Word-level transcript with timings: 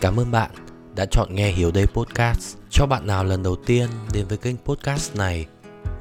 Cảm 0.00 0.20
ơn 0.20 0.30
bạn 0.30 0.50
đã 0.94 1.06
chọn 1.06 1.34
nghe 1.34 1.50
Hiếu 1.50 1.70
Đây 1.70 1.86
Podcast. 1.86 2.56
Cho 2.70 2.86
bạn 2.86 3.06
nào 3.06 3.24
lần 3.24 3.42
đầu 3.42 3.56
tiên 3.56 3.88
đến 4.12 4.26
với 4.26 4.38
kênh 4.38 4.56
podcast 4.56 5.16
này 5.16 5.46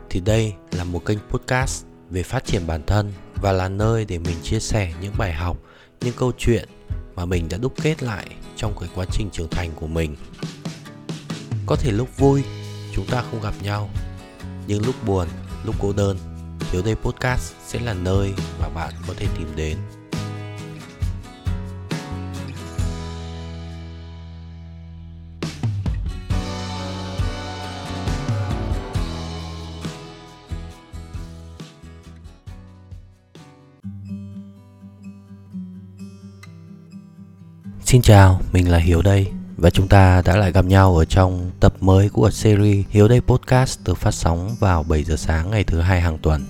thì 0.09 0.19
đây 0.19 0.53
là 0.71 0.83
một 0.83 1.05
kênh 1.05 1.17
podcast 1.29 1.85
về 2.09 2.23
phát 2.23 2.45
triển 2.45 2.67
bản 2.67 2.81
thân 2.87 3.13
và 3.35 3.51
là 3.51 3.69
nơi 3.69 4.05
để 4.05 4.17
mình 4.17 4.35
chia 4.43 4.59
sẻ 4.59 4.93
những 5.01 5.13
bài 5.17 5.33
học, 5.33 5.57
những 6.01 6.13
câu 6.17 6.31
chuyện 6.37 6.69
mà 7.15 7.25
mình 7.25 7.49
đã 7.49 7.57
đúc 7.57 7.73
kết 7.81 8.03
lại 8.03 8.25
trong 8.55 8.73
cái 8.79 8.89
quá 8.95 9.05
trình 9.11 9.29
trưởng 9.31 9.49
thành 9.49 9.71
của 9.75 9.87
mình. 9.87 10.15
Có 11.65 11.75
thể 11.75 11.91
lúc 11.91 12.17
vui 12.17 12.43
chúng 12.93 13.05
ta 13.05 13.23
không 13.31 13.41
gặp 13.41 13.53
nhau, 13.63 13.89
nhưng 14.67 14.85
lúc 14.85 14.95
buồn, 15.05 15.27
lúc 15.65 15.75
cô 15.79 15.93
đơn, 15.93 16.17
Hiếu 16.71 16.81
Đây 16.85 16.95
Podcast 16.95 17.53
sẽ 17.67 17.79
là 17.79 17.93
nơi 17.93 18.33
mà 18.61 18.69
bạn 18.69 18.93
có 19.07 19.13
thể 19.17 19.27
tìm 19.37 19.47
đến. 19.55 19.77
Xin 37.89 38.01
chào, 38.01 38.41
mình 38.53 38.71
là 38.71 38.77
Hiếu 38.77 39.01
đây 39.01 39.27
và 39.57 39.69
chúng 39.69 39.87
ta 39.87 40.21
đã 40.25 40.37
lại 40.37 40.51
gặp 40.51 40.65
nhau 40.65 40.97
ở 40.97 41.05
trong 41.05 41.51
tập 41.59 41.73
mới 41.81 42.09
của 42.09 42.31
series 42.31 42.85
Hiếu 42.89 43.07
đây 43.07 43.21
podcast 43.21 43.79
được 43.85 43.97
phát 43.97 44.11
sóng 44.11 44.55
vào 44.59 44.83
7 44.83 45.03
giờ 45.03 45.15
sáng 45.15 45.51
ngày 45.51 45.63
thứ 45.63 45.79
hai 45.79 46.01
hàng 46.01 46.17
tuần. 46.17 46.45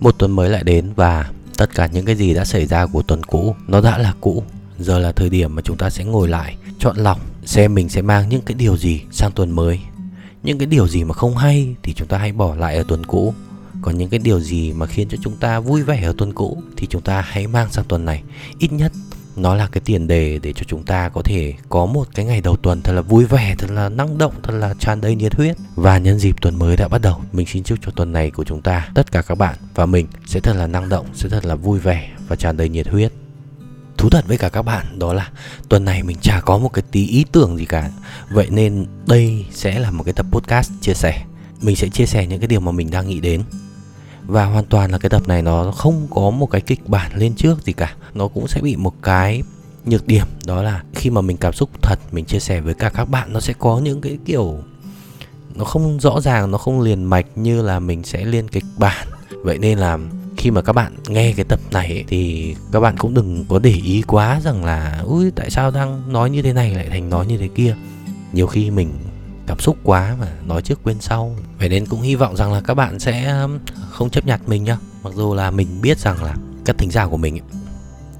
Một 0.00 0.18
tuần 0.18 0.32
mới 0.32 0.50
lại 0.50 0.64
đến 0.64 0.92
và 0.96 1.30
tất 1.56 1.74
cả 1.74 1.86
những 1.86 2.04
cái 2.04 2.16
gì 2.16 2.34
đã 2.34 2.44
xảy 2.44 2.66
ra 2.66 2.86
của 2.86 3.02
tuần 3.02 3.24
cũ 3.24 3.56
nó 3.68 3.80
đã 3.80 3.98
là 3.98 4.14
cũ. 4.20 4.44
Giờ 4.78 4.98
là 4.98 5.12
thời 5.12 5.28
điểm 5.28 5.54
mà 5.54 5.62
chúng 5.62 5.76
ta 5.76 5.90
sẽ 5.90 6.04
ngồi 6.04 6.28
lại, 6.28 6.56
chọn 6.78 6.96
lọc 6.96 7.20
xem 7.44 7.74
mình 7.74 7.88
sẽ 7.88 8.02
mang 8.02 8.28
những 8.28 8.42
cái 8.42 8.54
điều 8.54 8.76
gì 8.76 9.02
sang 9.10 9.32
tuần 9.32 9.50
mới. 9.50 9.80
Những 10.42 10.58
cái 10.58 10.66
điều 10.66 10.88
gì 10.88 11.04
mà 11.04 11.14
không 11.14 11.36
hay 11.36 11.76
thì 11.82 11.92
chúng 11.92 12.08
ta 12.08 12.18
hãy 12.18 12.32
bỏ 12.32 12.54
lại 12.54 12.76
ở 12.76 12.84
tuần 12.88 13.06
cũ 13.06 13.34
còn 13.82 13.98
những 13.98 14.10
cái 14.10 14.18
điều 14.18 14.40
gì 14.40 14.72
mà 14.72 14.86
khiến 14.86 15.08
cho 15.08 15.16
chúng 15.22 15.36
ta 15.36 15.60
vui 15.60 15.82
vẻ 15.82 16.02
ở 16.02 16.14
tuần 16.18 16.32
cũ 16.32 16.62
thì 16.76 16.86
chúng 16.86 17.02
ta 17.02 17.20
hãy 17.20 17.46
mang 17.46 17.72
sang 17.72 17.84
tuần 17.88 18.04
này 18.04 18.22
ít 18.58 18.72
nhất 18.72 18.92
nó 19.36 19.54
là 19.54 19.68
cái 19.72 19.80
tiền 19.84 20.06
đề 20.06 20.38
để 20.42 20.52
cho 20.52 20.64
chúng 20.66 20.84
ta 20.84 21.08
có 21.08 21.22
thể 21.22 21.54
có 21.68 21.86
một 21.86 22.08
cái 22.14 22.24
ngày 22.24 22.40
đầu 22.40 22.56
tuần 22.56 22.82
thật 22.82 22.92
là 22.92 23.00
vui 23.00 23.24
vẻ, 23.24 23.54
thật 23.58 23.70
là 23.70 23.88
năng 23.88 24.18
động, 24.18 24.34
thật 24.42 24.54
là 24.54 24.74
tràn 24.78 25.00
đầy 25.00 25.14
nhiệt 25.14 25.34
huyết. 25.34 25.56
Và 25.74 25.98
nhân 25.98 26.18
dịp 26.18 26.36
tuần 26.40 26.58
mới 26.58 26.76
đã 26.76 26.88
bắt 26.88 27.02
đầu, 27.02 27.20
mình 27.32 27.46
xin 27.46 27.62
chúc 27.64 27.78
cho 27.82 27.90
tuần 27.90 28.12
này 28.12 28.30
của 28.30 28.44
chúng 28.44 28.62
ta, 28.62 28.88
tất 28.94 29.12
cả 29.12 29.22
các 29.22 29.34
bạn 29.34 29.56
và 29.74 29.86
mình 29.86 30.06
sẽ 30.26 30.40
thật 30.40 30.56
là 30.56 30.66
năng 30.66 30.88
động, 30.88 31.06
sẽ 31.14 31.28
thật 31.28 31.44
là 31.44 31.54
vui 31.54 31.78
vẻ 31.78 32.10
và 32.28 32.36
tràn 32.36 32.56
đầy 32.56 32.68
nhiệt 32.68 32.88
huyết. 32.88 33.12
Thú 33.96 34.10
thật 34.10 34.24
với 34.28 34.38
cả 34.38 34.48
các 34.48 34.62
bạn 34.62 34.98
đó 34.98 35.12
là 35.12 35.30
tuần 35.68 35.84
này 35.84 36.02
mình 36.02 36.16
chả 36.20 36.40
có 36.40 36.58
một 36.58 36.68
cái 36.68 36.84
tí 36.90 37.06
ý 37.06 37.24
tưởng 37.32 37.56
gì 37.56 37.64
cả. 37.64 37.90
Vậy 38.30 38.48
nên 38.50 38.86
đây 39.06 39.46
sẽ 39.52 39.78
là 39.78 39.90
một 39.90 40.04
cái 40.04 40.12
tập 40.12 40.26
podcast 40.30 40.70
chia 40.80 40.94
sẻ. 40.94 41.24
Mình 41.60 41.76
sẽ 41.76 41.88
chia 41.88 42.06
sẻ 42.06 42.26
những 42.26 42.40
cái 42.40 42.48
điều 42.48 42.60
mà 42.60 42.72
mình 42.72 42.90
đang 42.90 43.08
nghĩ 43.08 43.20
đến 43.20 43.42
và 44.26 44.44
hoàn 44.44 44.64
toàn 44.64 44.90
là 44.90 44.98
cái 44.98 45.10
tập 45.10 45.28
này 45.28 45.42
nó 45.42 45.72
không 45.72 46.06
có 46.10 46.30
một 46.30 46.50
cái 46.50 46.60
kịch 46.60 46.88
bản 46.88 47.16
lên 47.16 47.34
trước 47.34 47.64
gì 47.64 47.72
cả. 47.72 47.94
Nó 48.14 48.28
cũng 48.28 48.48
sẽ 48.48 48.60
bị 48.60 48.76
một 48.76 48.94
cái 49.02 49.42
nhược 49.84 50.06
điểm 50.06 50.26
đó 50.46 50.62
là 50.62 50.82
khi 50.94 51.10
mà 51.10 51.20
mình 51.20 51.36
cảm 51.36 51.52
xúc 51.52 51.70
thật 51.82 51.98
mình 52.12 52.24
chia 52.24 52.38
sẻ 52.38 52.60
với 52.60 52.74
cả 52.74 52.88
các 52.88 53.04
bạn 53.04 53.32
nó 53.32 53.40
sẽ 53.40 53.52
có 53.52 53.78
những 53.78 54.00
cái 54.00 54.18
kiểu 54.24 54.58
nó 55.54 55.64
không 55.64 56.00
rõ 56.00 56.20
ràng 56.20 56.50
nó 56.50 56.58
không 56.58 56.80
liền 56.80 57.04
mạch 57.04 57.26
như 57.34 57.62
là 57.62 57.80
mình 57.80 58.02
sẽ 58.04 58.24
lên 58.24 58.48
kịch 58.48 58.64
bản. 58.78 59.06
Vậy 59.30 59.58
nên 59.58 59.78
là 59.78 59.98
khi 60.36 60.50
mà 60.50 60.62
các 60.62 60.72
bạn 60.72 60.96
nghe 61.08 61.32
cái 61.32 61.44
tập 61.44 61.60
này 61.72 61.86
ấy, 61.88 62.04
thì 62.08 62.54
các 62.72 62.80
bạn 62.80 62.96
cũng 62.98 63.14
đừng 63.14 63.44
có 63.48 63.58
để 63.58 63.74
ý 63.84 64.02
quá 64.02 64.40
rằng 64.44 64.64
là 64.64 65.02
ui 65.04 65.30
tại 65.30 65.50
sao 65.50 65.70
đang 65.70 66.12
nói 66.12 66.30
như 66.30 66.42
thế 66.42 66.52
này 66.52 66.74
lại 66.74 66.86
thành 66.90 67.10
nói 67.10 67.26
như 67.26 67.38
thế 67.38 67.48
kia? 67.48 67.76
Nhiều 68.32 68.46
khi 68.46 68.70
mình 68.70 68.90
cảm 69.46 69.58
xúc 69.60 69.76
quá 69.82 70.16
mà 70.20 70.26
nói 70.46 70.62
trước 70.62 70.80
quên 70.82 71.00
sau. 71.00 71.36
Vậy 71.58 71.68
nên 71.68 71.86
cũng 71.86 72.00
hy 72.00 72.14
vọng 72.14 72.36
rằng 72.36 72.52
là 72.52 72.60
các 72.60 72.74
bạn 72.74 72.98
sẽ 72.98 73.40
um, 73.42 73.58
không 73.90 74.10
chấp 74.10 74.26
nhận 74.26 74.40
mình 74.46 74.64
nhá. 74.64 74.78
Mặc 75.02 75.12
dù 75.14 75.34
là 75.34 75.50
mình 75.50 75.80
biết 75.82 75.98
rằng 75.98 76.24
là 76.24 76.34
các 76.64 76.78
thính 76.78 76.90
giả 76.90 77.06
của 77.06 77.16
mình 77.16 77.34
ấy, 77.34 77.48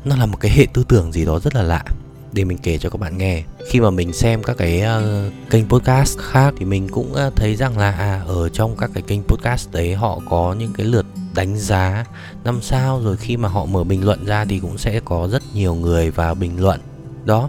nó 0.04 0.16
là 0.16 0.26
một 0.26 0.36
cái 0.40 0.50
hệ 0.50 0.66
tư 0.74 0.84
tưởng 0.88 1.12
gì 1.12 1.24
đó 1.24 1.38
rất 1.40 1.54
là 1.54 1.62
lạ 1.62 1.84
để 2.32 2.44
mình 2.44 2.58
kể 2.58 2.78
cho 2.78 2.90
các 2.90 3.00
bạn 3.00 3.18
nghe. 3.18 3.42
Khi 3.70 3.80
mà 3.80 3.90
mình 3.90 4.12
xem 4.12 4.42
các 4.42 4.56
cái 4.56 4.82
uh, 4.82 5.32
kênh 5.50 5.68
podcast 5.68 6.18
khác 6.18 6.54
thì 6.58 6.64
mình 6.64 6.88
cũng 6.88 7.12
uh, 7.12 7.36
thấy 7.36 7.56
rằng 7.56 7.78
là 7.78 7.90
à 7.90 8.22
ở 8.26 8.48
trong 8.48 8.76
các 8.76 8.90
cái 8.94 9.02
kênh 9.02 9.22
podcast 9.22 9.72
đấy 9.72 9.94
họ 9.94 10.20
có 10.30 10.54
những 10.58 10.72
cái 10.72 10.86
lượt 10.86 11.06
đánh 11.34 11.58
giá 11.58 12.04
năm 12.44 12.58
sao 12.62 13.00
rồi 13.04 13.16
khi 13.16 13.36
mà 13.36 13.48
họ 13.48 13.64
mở 13.64 13.84
bình 13.84 14.04
luận 14.04 14.24
ra 14.24 14.44
thì 14.44 14.58
cũng 14.58 14.78
sẽ 14.78 15.00
có 15.04 15.28
rất 15.28 15.42
nhiều 15.54 15.74
người 15.74 16.10
vào 16.10 16.34
bình 16.34 16.62
luận. 16.62 16.80
Đó 17.24 17.48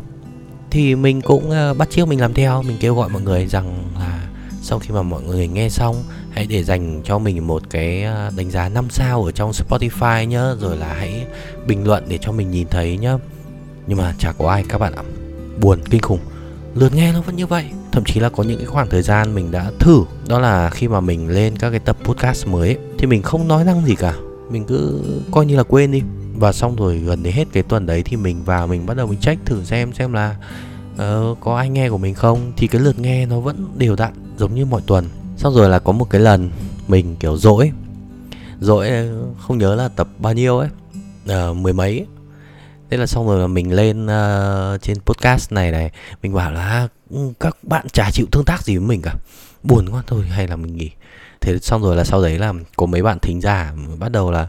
thì 0.72 0.96
mình 0.96 1.22
cũng 1.22 1.50
ờ, 1.50 1.74
bắt 1.74 1.90
chiếc 1.90 2.08
mình 2.08 2.22
làm 2.22 2.34
theo. 2.34 2.64
Mình 2.64 2.78
kêu 2.80 2.96
gọi 2.96 3.10
mọi 3.10 3.22
người 3.22 3.48
rằng 3.48 3.84
là 4.00 4.28
sau 4.62 4.80
khi 4.80 4.90
mà 4.94 5.02
mọi 5.02 5.24
người 5.24 5.48
nghe 5.48 5.70
xong 5.70 6.04
hãy 6.32 6.46
để 6.50 6.64
dành 6.64 7.02
cho 7.04 7.20
mình 7.20 7.48
một 7.48 7.64
cái 7.70 8.04
ờ, 8.04 8.32
đánh 8.38 8.52
giá 8.52 8.70
5 8.70 8.90
sao 8.90 9.24
ở 9.24 9.32
trong 9.32 9.52
Spotify 9.52 10.24
nhá 10.26 10.54
rồi 10.60 10.78
là 10.78 10.94
hãy 10.94 11.26
bình 11.68 11.88
luận 11.88 12.04
để 12.08 12.18
cho 12.22 12.32
mình 12.32 12.52
nhìn 12.52 12.68
thấy 12.68 12.98
nhá. 12.98 13.18
Nhưng 13.88 13.98
mà 13.98 14.16
chả 14.20 14.32
có 14.32 14.50
ai 14.50 14.64
các 14.70 14.78
bạn 14.78 14.94
ạ 14.96 15.04
buồn 15.60 15.80
kinh 15.90 16.02
khủng. 16.02 16.20
Lượt 16.76 16.96
nghe 16.96 17.14
nó 17.14 17.22
vẫn 17.22 17.36
như 17.36 17.48
vậy. 17.48 17.66
Thậm 17.92 18.04
chí 18.06 18.20
là 18.20 18.30
có 18.30 18.44
những 18.44 18.58
cái 18.58 18.66
khoảng 18.66 18.90
thời 18.90 19.02
gian 19.02 19.36
mình 19.36 19.52
đã 19.52 19.72
thử 19.80 20.04
đó 20.28 20.40
là 20.40 20.70
khi 20.70 20.88
mà 20.88 21.00
mình 21.00 21.30
lên 21.30 21.58
các 21.58 21.70
cái 21.70 21.80
tập 21.80 21.98
podcast 22.04 22.48
mới 22.48 22.70
ấy, 22.70 22.78
thì 22.98 23.08
mình 23.08 23.22
không 23.22 23.48
nói 23.48 23.64
năng 23.64 23.86
gì 23.86 23.96
cả. 23.96 24.14
Mình 24.50 24.66
cứ 24.66 25.02
coi 25.32 25.46
như 25.46 25.58
là 25.58 25.64
quên 25.64 25.92
đi 25.92 26.02
và 26.40 26.52
xong 26.52 26.76
rồi 26.76 26.98
gần 26.98 27.24
đến 27.24 27.34
hết 27.34 27.46
cái 27.54 27.64
tuần 27.64 27.86
đấy 27.86 28.04
thì 28.04 28.18
mình 28.18 28.44
vào 28.44 28.68
mình 28.68 28.86
bắt 28.86 28.98
đầu 28.98 29.08
mình 29.08 29.20
check 29.20 29.46
thử 29.46 29.64
xem 29.64 29.94
xem 29.94 30.14
là 30.14 30.36
uh, 30.94 31.38
có 31.40 31.58
ai 31.58 31.70
nghe 31.70 31.90
của 31.90 31.98
mình 31.98 32.14
không? 32.14 32.52
Thì 32.58 32.68
cái 32.68 32.82
lượt 32.82 33.00
nghe 33.00 33.26
nó 33.26 33.40
vẫn 33.40 33.68
đều 33.78 33.96
đặn 33.96 34.14
giống 34.38 34.56
như 34.56 34.66
mọi 34.66 34.82
tuần. 34.88 35.06
Xong 35.38 35.54
rồi 35.54 35.70
là 35.70 35.80
có 35.80 35.92
một 35.92 36.10
cái 36.10 36.22
lần 36.22 36.52
mình 36.88 37.16
kiểu 37.16 37.38
dỗi. 37.38 37.72
Dỗi 38.60 38.90
ờ, 38.90 39.26
không 39.40 39.58
nhớ 39.58 39.76
là 39.76 39.88
tập 39.88 40.08
bao 40.20 40.34
nhiêu 40.34 40.58
ấy 40.58 40.70
uh, 41.26 41.58
mười 41.58 41.74
mấy 41.74 41.98
ấy. 41.98 42.08
thế 42.90 42.98
là 42.98 43.06
xong 43.06 43.28
rồi 43.28 43.40
là 43.40 43.48
mình 43.48 43.74
lên 43.74 44.06
uh, 44.06 44.82
trên 44.82 44.98
podcast 45.06 45.52
này 45.52 45.72
này 45.72 45.92
mình 46.22 46.34
bảo 46.34 46.52
là 46.52 46.62
à, 46.62 46.88
ừ, 47.10 47.20
các 47.40 47.58
bạn 47.64 47.86
chả 47.94 48.12
chịu 48.12 48.26
tương 48.32 48.46
tác 48.46 48.64
gì 48.64 48.78
với 48.78 48.88
mình 48.88 49.02
cả. 49.02 49.16
Buồn 49.64 49.90
quá 49.90 50.04
thôi 50.08 50.24
hay 50.30 50.48
là 50.48 50.56
mình 50.56 50.78
nghỉ. 50.78 50.92
Thế 51.42 51.60
xong 51.60 51.82
rồi 51.82 51.96
là 51.96 52.04
sau 52.04 52.22
đấy 52.22 52.40
là 52.40 52.54
có 52.76 52.86
mấy 52.86 53.04
bạn 53.04 53.20
thính 53.20 53.42
giả 53.42 53.74
bắt 54.00 54.12
đầu 54.12 54.32
là 54.32 54.48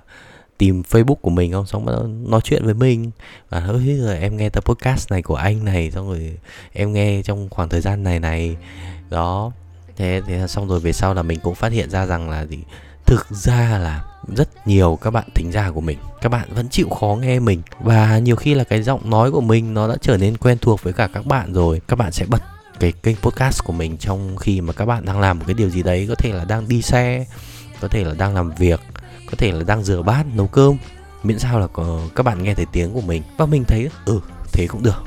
tìm 0.58 0.82
Facebook 0.90 1.14
của 1.14 1.30
mình 1.30 1.52
không? 1.52 1.66
Xong 1.66 1.84
bắt 1.84 1.92
đầu 1.92 2.06
nói 2.06 2.40
chuyện 2.44 2.64
với 2.64 2.74
mình. 2.74 3.10
Và 3.48 3.58
ơi 3.58 3.98
rồi 4.02 4.18
em 4.18 4.36
nghe 4.36 4.48
tập 4.48 4.64
podcast 4.64 5.10
này 5.10 5.22
của 5.22 5.34
anh 5.34 5.64
này, 5.64 5.90
xong 5.90 6.08
rồi 6.08 6.38
em 6.72 6.92
nghe 6.92 7.22
trong 7.22 7.48
khoảng 7.50 7.68
thời 7.68 7.80
gian 7.80 8.02
này 8.02 8.20
này. 8.20 8.56
Đó. 9.10 9.52
Thế 9.96 10.22
thế 10.26 10.46
xong 10.48 10.68
rồi 10.68 10.80
về 10.80 10.92
sau 10.92 11.14
là 11.14 11.22
mình 11.22 11.40
cũng 11.42 11.54
phát 11.54 11.72
hiện 11.72 11.90
ra 11.90 12.06
rằng 12.06 12.30
là 12.30 12.46
gì? 12.46 12.58
Thực 13.06 13.26
ra 13.30 13.78
là 13.78 14.04
rất 14.36 14.66
nhiều 14.66 14.98
các 15.02 15.10
bạn 15.10 15.28
thính 15.34 15.52
giả 15.52 15.70
của 15.70 15.80
mình, 15.80 15.98
các 16.20 16.28
bạn 16.28 16.48
vẫn 16.54 16.68
chịu 16.68 16.88
khó 16.88 17.16
nghe 17.20 17.40
mình. 17.40 17.62
Và 17.80 18.18
nhiều 18.18 18.36
khi 18.36 18.54
là 18.54 18.64
cái 18.64 18.82
giọng 18.82 19.10
nói 19.10 19.30
của 19.30 19.40
mình 19.40 19.74
nó 19.74 19.88
đã 19.88 19.96
trở 20.00 20.16
nên 20.16 20.36
quen 20.36 20.58
thuộc 20.60 20.82
với 20.82 20.92
cả 20.92 21.06
các 21.06 21.26
bạn 21.26 21.52
rồi. 21.52 21.80
Các 21.88 21.96
bạn 21.96 22.12
sẽ 22.12 22.26
bật 22.26 22.42
cái 22.80 22.92
kênh 23.02 23.16
podcast 23.16 23.64
của 23.64 23.72
mình 23.72 23.96
trong 23.96 24.36
khi 24.36 24.60
mà 24.60 24.72
các 24.72 24.86
bạn 24.86 25.04
đang 25.04 25.20
làm 25.20 25.38
một 25.38 25.44
cái 25.46 25.54
điều 25.54 25.70
gì 25.70 25.82
đấy, 25.82 26.06
có 26.08 26.14
thể 26.14 26.32
là 26.32 26.44
đang 26.44 26.68
đi 26.68 26.82
xe, 26.82 27.26
có 27.80 27.88
thể 27.88 28.04
là 28.04 28.14
đang 28.14 28.34
làm 28.34 28.52
việc 28.58 28.80
có 29.30 29.36
thể 29.38 29.52
là 29.52 29.62
đang 29.62 29.84
rửa 29.84 30.02
bát 30.02 30.26
nấu 30.34 30.46
cơm. 30.46 30.76
Miễn 31.22 31.38
sao 31.38 31.60
là 31.60 31.66
có, 31.66 32.00
các 32.16 32.22
bạn 32.22 32.42
nghe 32.42 32.54
thấy 32.54 32.66
tiếng 32.72 32.92
của 32.92 33.00
mình. 33.00 33.22
Và 33.36 33.46
mình 33.46 33.64
thấy 33.64 33.88
ừ 34.04 34.20
thế 34.52 34.66
cũng 34.66 34.82
được. 34.82 35.02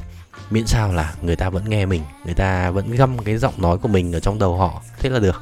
Miễn 0.49 0.67
sao 0.67 0.93
là 0.93 1.13
người 1.21 1.35
ta 1.35 1.49
vẫn 1.49 1.69
nghe 1.69 1.85
mình 1.85 2.01
người 2.25 2.33
ta 2.33 2.71
vẫn 2.71 2.91
găm 2.91 3.17
cái 3.19 3.37
giọng 3.37 3.53
nói 3.57 3.77
của 3.77 3.87
mình 3.87 4.13
ở 4.13 4.19
trong 4.19 4.39
đầu 4.39 4.57
họ. 4.57 4.81
Thế 4.99 5.09
là 5.09 5.19
được. 5.19 5.41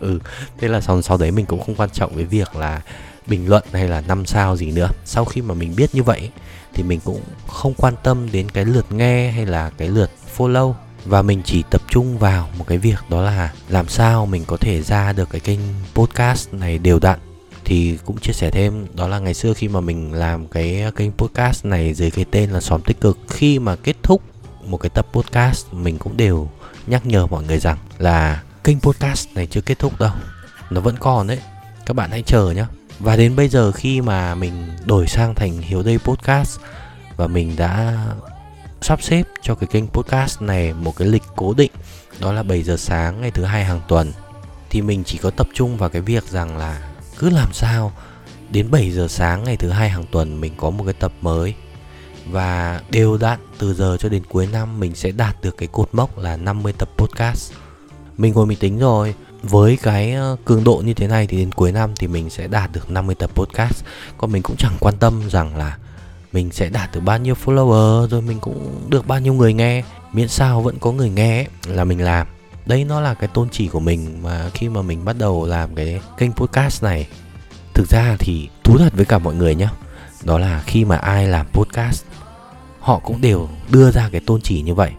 Ừ 0.00 0.18
thế 0.58 0.68
là 0.68 0.80
sau 0.80 1.02
sau 1.02 1.16
đấy 1.16 1.30
mình 1.30 1.46
cũng 1.46 1.60
không 1.60 1.74
quan 1.74 1.90
trọng 1.90 2.14
với 2.14 2.24
việc 2.24 2.56
là 2.56 2.82
bình 3.26 3.48
luận 3.48 3.64
hay 3.72 3.88
là 3.88 4.00
năm 4.00 4.26
sao 4.26 4.56
gì 4.56 4.72
nữa. 4.72 4.88
Sau 5.04 5.24
khi 5.24 5.42
mà 5.42 5.54
mình 5.54 5.76
biết 5.76 5.94
như 5.94 6.02
vậy 6.02 6.30
thì 6.74 6.82
mình 6.82 7.00
cũng 7.04 7.20
không 7.46 7.74
quan 7.74 7.94
tâm 8.02 8.32
đến 8.32 8.50
cái 8.50 8.64
lượt 8.64 8.92
nghe 8.92 9.30
hay 9.30 9.46
là 9.46 9.70
cái 9.70 9.88
lượt 9.88 10.10
follow. 10.36 10.74
Và 11.04 11.22
mình 11.22 11.42
chỉ 11.44 11.62
tập 11.70 11.82
trung 11.88 12.18
vào 12.18 12.48
một 12.58 12.64
cái 12.68 12.78
việc 12.78 12.98
đó 13.08 13.22
là 13.22 13.52
làm 13.68 13.88
sao 13.88 14.26
mình 14.26 14.44
có 14.46 14.56
thể 14.56 14.82
ra 14.82 15.12
được 15.12 15.30
cái 15.30 15.40
kênh 15.40 15.60
podcast 15.94 16.52
này 16.52 16.78
đều 16.78 16.98
đặn 16.98 17.18
thì 17.68 17.98
cũng 18.04 18.18
chia 18.18 18.32
sẻ 18.32 18.50
thêm, 18.50 18.86
đó 18.94 19.08
là 19.08 19.18
ngày 19.18 19.34
xưa 19.34 19.54
khi 19.54 19.68
mà 19.68 19.80
mình 19.80 20.12
làm 20.12 20.48
cái 20.48 20.84
kênh 20.96 21.12
podcast 21.12 21.64
này 21.64 21.94
dưới 21.94 22.10
cái 22.10 22.24
tên 22.30 22.50
là 22.50 22.60
xóm 22.60 22.80
tích 22.82 23.00
cực, 23.00 23.18
khi 23.28 23.58
mà 23.58 23.76
kết 23.76 23.96
thúc 24.02 24.22
một 24.64 24.76
cái 24.76 24.90
tập 24.90 25.06
podcast, 25.12 25.66
mình 25.72 25.98
cũng 25.98 26.16
đều 26.16 26.48
nhắc 26.86 27.06
nhở 27.06 27.26
mọi 27.26 27.44
người 27.44 27.58
rằng 27.58 27.78
là 27.98 28.42
kênh 28.64 28.80
podcast 28.80 29.28
này 29.34 29.46
chưa 29.46 29.60
kết 29.60 29.78
thúc 29.78 30.00
đâu, 30.00 30.10
nó 30.70 30.80
vẫn 30.80 30.96
còn 31.00 31.26
đấy, 31.26 31.38
các 31.86 31.94
bạn 31.94 32.10
hãy 32.10 32.22
chờ 32.22 32.50
nhé 32.50 32.64
và 32.98 33.16
đến 33.16 33.36
bây 33.36 33.48
giờ 33.48 33.72
khi 33.72 34.00
mà 34.00 34.34
mình 34.34 34.68
đổi 34.84 35.06
sang 35.06 35.34
thành 35.34 35.58
hiếu 35.58 35.82
đây 35.82 35.98
podcast 35.98 36.60
và 37.16 37.26
mình 37.26 37.56
đã 37.56 37.96
sắp 38.80 39.02
xếp 39.02 39.22
cho 39.42 39.54
cái 39.54 39.68
kênh 39.72 39.86
podcast 39.86 40.42
này 40.42 40.72
một 40.72 40.96
cái 40.96 41.08
lịch 41.08 41.24
cố 41.36 41.54
định, 41.54 41.72
đó 42.20 42.32
là 42.32 42.42
7 42.42 42.62
giờ 42.62 42.76
sáng 42.76 43.20
ngày 43.20 43.30
thứ 43.30 43.44
hai 43.44 43.64
hàng 43.64 43.80
tuần, 43.88 44.12
thì 44.70 44.82
mình 44.82 45.04
chỉ 45.04 45.18
có 45.18 45.30
tập 45.30 45.48
trung 45.54 45.76
vào 45.76 45.88
cái 45.88 46.02
việc 46.02 46.24
rằng 46.24 46.56
là 46.56 46.80
cứ 47.18 47.30
làm 47.30 47.52
sao 47.52 47.92
đến 48.50 48.70
7 48.70 48.90
giờ 48.90 49.08
sáng 49.08 49.44
ngày 49.44 49.56
thứ 49.56 49.70
hai 49.70 49.90
hàng 49.90 50.04
tuần 50.10 50.40
mình 50.40 50.52
có 50.56 50.70
một 50.70 50.84
cái 50.84 50.94
tập 50.94 51.12
mới 51.20 51.54
và 52.30 52.80
đều 52.90 53.18
đặn 53.18 53.38
từ 53.58 53.74
giờ 53.74 53.96
cho 54.00 54.08
đến 54.08 54.22
cuối 54.28 54.48
năm 54.52 54.80
mình 54.80 54.94
sẽ 54.94 55.10
đạt 55.10 55.36
được 55.42 55.56
cái 55.56 55.68
cột 55.72 55.88
mốc 55.92 56.18
là 56.18 56.36
50 56.36 56.72
tập 56.72 56.88
podcast. 56.96 57.52
Mình 58.16 58.32
ngồi 58.34 58.46
mình 58.46 58.58
tính 58.58 58.78
rồi, 58.78 59.14
với 59.42 59.78
cái 59.82 60.12
ờ, 60.12 60.36
cường 60.44 60.64
độ 60.64 60.82
như 60.84 60.94
thế 60.94 61.06
này 61.06 61.26
thì 61.26 61.36
đến 61.36 61.52
cuối 61.52 61.72
năm 61.72 61.90
thì 61.96 62.06
mình 62.06 62.30
sẽ 62.30 62.46
đạt 62.46 62.72
được 62.72 62.90
50 62.90 63.14
tập 63.14 63.30
podcast. 63.34 63.84
Còn 64.18 64.32
mình 64.32 64.42
cũng 64.42 64.56
chẳng 64.56 64.76
quan 64.80 64.94
tâm 64.96 65.22
rằng 65.30 65.56
là 65.56 65.76
mình 66.32 66.50
sẽ 66.52 66.68
đạt 66.68 66.94
được 66.94 67.00
bao 67.00 67.18
nhiêu 67.18 67.34
follower 67.44 68.06
rồi 68.08 68.22
mình 68.22 68.38
cũng 68.40 68.84
được 68.88 69.06
bao 69.06 69.20
nhiêu 69.20 69.34
người 69.34 69.54
nghe 69.54 69.82
miễn 70.12 70.28
sao 70.28 70.62
vẫn 70.62 70.78
có 70.78 70.92
người 70.92 71.10
nghe 71.10 71.38
ấy, 71.38 71.46
là 71.66 71.84
mình 71.84 72.04
làm 72.04 72.26
đây 72.68 72.84
nó 72.84 73.00
là 73.00 73.14
cái 73.14 73.28
tôn 73.28 73.48
chỉ 73.52 73.68
của 73.68 73.80
mình 73.80 74.22
mà 74.22 74.50
khi 74.54 74.68
mà 74.68 74.82
mình 74.82 75.04
bắt 75.04 75.16
đầu 75.18 75.46
làm 75.46 75.74
cái 75.74 76.00
kênh 76.18 76.32
podcast 76.32 76.82
này. 76.82 77.08
Thực 77.74 77.88
ra 77.88 78.16
thì 78.18 78.48
thú 78.64 78.78
thật 78.78 78.92
với 78.96 79.04
cả 79.04 79.18
mọi 79.18 79.34
người 79.34 79.54
nhé 79.54 79.68
đó 80.24 80.38
là 80.38 80.62
khi 80.66 80.84
mà 80.84 80.96
ai 80.96 81.26
làm 81.26 81.46
podcast, 81.52 82.04
họ 82.80 82.98
cũng 82.98 83.20
đều 83.20 83.48
đưa 83.68 83.90
ra 83.90 84.08
cái 84.12 84.20
tôn 84.26 84.40
chỉ 84.40 84.62
như 84.62 84.74
vậy. 84.74 84.92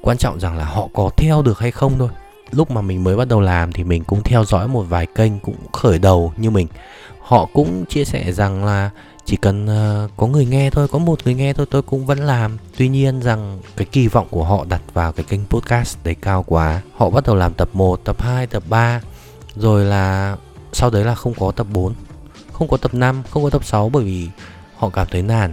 Quan 0.00 0.18
trọng 0.18 0.40
rằng 0.40 0.56
là 0.56 0.64
họ 0.64 0.88
có 0.94 1.10
theo 1.16 1.42
được 1.42 1.58
hay 1.58 1.70
không 1.70 1.98
thôi 1.98 2.08
lúc 2.50 2.70
mà 2.70 2.80
mình 2.80 3.04
mới 3.04 3.16
bắt 3.16 3.28
đầu 3.28 3.40
làm 3.40 3.72
thì 3.72 3.84
mình 3.84 4.04
cũng 4.04 4.22
theo 4.22 4.44
dõi 4.44 4.68
một 4.68 4.82
vài 4.82 5.06
kênh 5.06 5.38
cũng 5.38 5.56
khởi 5.72 5.98
đầu 5.98 6.32
như 6.36 6.50
mình. 6.50 6.66
Họ 7.20 7.48
cũng 7.52 7.84
chia 7.88 8.04
sẻ 8.04 8.32
rằng 8.32 8.64
là 8.64 8.90
chỉ 9.24 9.36
cần 9.36 9.64
uh, 9.64 10.10
có 10.16 10.26
người 10.26 10.46
nghe 10.46 10.70
thôi 10.70 10.88
có 10.88 10.98
một 10.98 11.20
người 11.24 11.34
nghe 11.34 11.52
thôi 11.52 11.66
tôi 11.70 11.82
cũng 11.82 12.06
vẫn 12.06 12.18
làm. 12.18 12.58
Tuy 12.76 12.88
nhiên 12.88 13.20
rằng 13.20 13.58
cái 13.76 13.86
kỳ 13.92 14.08
vọng 14.08 14.26
của 14.30 14.44
họ 14.44 14.64
đặt 14.68 14.82
vào 14.94 15.12
cái 15.12 15.24
kênh 15.28 15.46
podcast 15.46 15.98
đấy 16.04 16.16
cao 16.20 16.44
quá. 16.46 16.82
Họ 16.94 17.10
bắt 17.10 17.24
đầu 17.26 17.36
làm 17.36 17.54
tập 17.54 17.68
1, 17.72 18.00
tập 18.04 18.22
2, 18.22 18.46
tập 18.46 18.62
3 18.68 19.00
rồi 19.56 19.84
là 19.84 20.36
sau 20.72 20.90
đấy 20.90 21.04
là 21.04 21.14
không 21.14 21.34
có 21.38 21.52
tập 21.52 21.66
4 21.72 21.94
không 22.58 22.68
có 22.68 22.76
tập 22.76 22.94
5, 22.94 23.22
không 23.30 23.42
có 23.42 23.50
tập 23.50 23.64
6 23.64 23.88
bởi 23.88 24.04
vì 24.04 24.28
họ 24.76 24.88
cảm 24.88 25.06
thấy 25.10 25.22
nản 25.22 25.52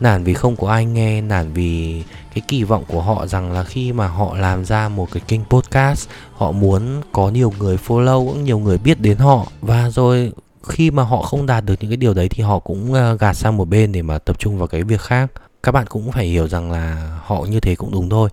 nản 0.00 0.24
vì 0.24 0.34
không 0.34 0.56
có 0.56 0.70
ai 0.70 0.84
nghe, 0.84 1.20
nản 1.20 1.52
vì 1.52 2.02
cái 2.34 2.42
kỳ 2.48 2.64
vọng 2.64 2.84
của 2.88 3.02
họ 3.02 3.26
rằng 3.26 3.52
là 3.52 3.64
khi 3.64 3.92
mà 3.92 4.08
họ 4.08 4.36
làm 4.36 4.64
ra 4.64 4.88
một 4.88 5.08
cái 5.12 5.22
kênh 5.28 5.44
podcast, 5.44 6.08
họ 6.32 6.52
muốn 6.52 7.02
có 7.12 7.28
nhiều 7.28 7.52
người 7.58 7.78
follow, 7.86 8.28
cũng 8.28 8.44
nhiều 8.44 8.58
người 8.58 8.78
biết 8.78 9.00
đến 9.00 9.18
họ. 9.18 9.46
Và 9.60 9.90
rồi 9.90 10.32
khi 10.68 10.90
mà 10.90 11.02
họ 11.02 11.22
không 11.22 11.46
đạt 11.46 11.64
được 11.64 11.74
những 11.80 11.90
cái 11.90 11.96
điều 11.96 12.14
đấy 12.14 12.28
thì 12.28 12.42
họ 12.42 12.58
cũng 12.58 12.92
ờ, 12.92 13.16
gạt 13.16 13.32
sang 13.32 13.56
một 13.56 13.68
bên 13.68 13.92
để 13.92 14.02
mà 14.02 14.18
tập 14.18 14.38
trung 14.38 14.58
vào 14.58 14.66
cái 14.66 14.82
việc 14.82 15.00
khác. 15.00 15.30
Các 15.62 15.72
bạn 15.72 15.86
cũng 15.86 16.12
phải 16.12 16.26
hiểu 16.26 16.48
rằng 16.48 16.72
là 16.72 17.18
họ 17.24 17.40
như 17.40 17.60
thế 17.60 17.74
cũng 17.74 17.92
đúng 17.92 18.08
thôi. 18.08 18.30